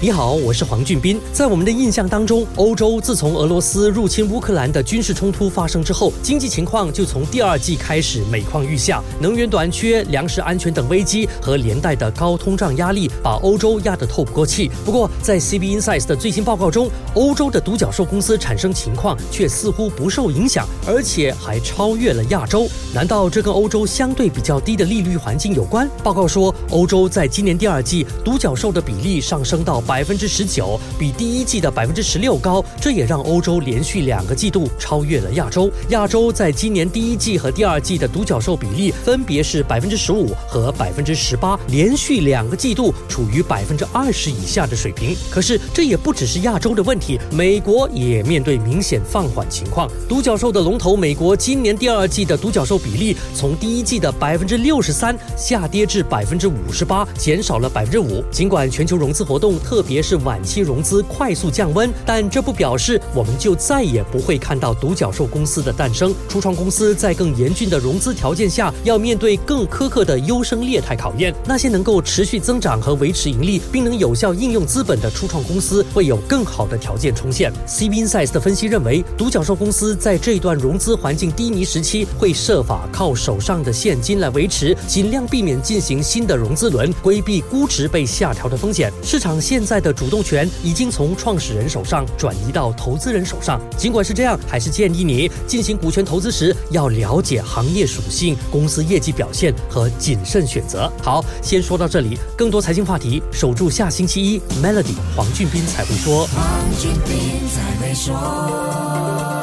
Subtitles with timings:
[0.00, 1.20] 你好，我是黄俊斌。
[1.32, 14.70] 在我们的印象当中，欧洲自从俄罗斯入侵乌克兰的军事冲突发生之后，经济情况就从第二季开始每况愈下，能源短缺、粮食安全等危机和连带的高通胀压力，把欧洲压得透不过气。
[14.84, 22.68] 不过，在 CB Insights 的最新报告中，欧洲的独角兽公司产生情况却似乎不受影响，而且还超越了亚洲。
[22.94, 25.90] 难道这跟欧洲相对比较低的利率环境有关？
[26.04, 29.82] 报告说，欧洲在今年第二季独角兽的比例上升到。
[29.88, 35.72] 百分之十九，比第一季的百分之十六高，这也让欧洲连续两个季度超越了亚洲。
[35.88, 45.16] 亚洲在今年第一季和第二季的独角兽比例分别是百分之十五和百分之十八，连续两个季度处于百分之二十以下的水平。
[45.30, 49.90] 可是这也不只是亚洲的问题，美国也面对明显放缓情况。
[50.06, 58.22] 独角兽的龙头美国今年第二季的独角兽比例从第一季的百分之六十三下跌至百分之五十八，减少了百分之五。
[58.30, 66.12] 尽管全球融资活动特特别是晚期融资快速降温，但这不表示我们就再也不会看到独角兽公司的诞生。
[66.28, 71.32] 初创公司在更严峻的融资条件下，要面对更苛刻的优胜劣汰考验。
[71.46, 77.52] 那些能够持续增长和维持盈利，并能有效应用资本的初创公司，会有更好的条件重现。
[77.68, 88.92] CB Insights 的分析认为，独角兽公司在这一段融资环境低迷时期，会设法靠手上的现金来维持，尽量避免进行新的融资轮，规避估值被下调的风险。
[89.04, 93.60] 市场现在的主动权已经从创始人手上转移到投资人手上。
[93.76, 100.90] 尽管是这样，还是建议你进行股权投资时要了解行业属性、公司业绩表现和谨慎选择。
[101.02, 102.18] 好，先说到这里。
[102.34, 104.40] 更多财经话题，守住下星期一。
[104.62, 106.26] Melody 黄俊斌才会说。
[106.28, 109.37] 黄俊斌在没说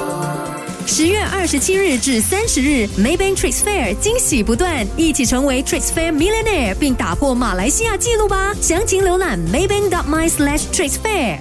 [0.88, 8.54] 十月二十七日至三十日，Maybank Trade Fair 惊喜不断，一起成为 Trade Fair Millionaire，并打破马来西亚纪录吧！
[8.62, 11.40] 详情浏览 maybank.my/trade fair。